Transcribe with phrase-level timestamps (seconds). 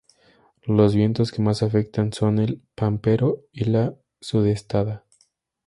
[0.65, 5.05] Los vientos que más afectan son el Pampero y la Sudestada.